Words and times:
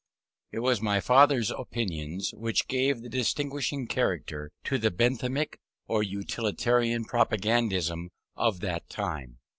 If 0.51 0.61
was 0.61 0.81
my 0.81 0.99
father's 0.99 1.51
opinions 1.51 2.31
which 2.35 2.67
gave 2.67 3.03
the 3.03 3.07
distinguishing 3.07 3.85
character 3.85 4.51
to 4.63 4.79
the 4.79 4.89
Benthamic 4.89 5.59
or 5.87 6.01
utilitarian 6.01 7.05
propagandism 7.05 8.09
of 8.35 8.61
that 8.61 8.89
time. 8.89 9.37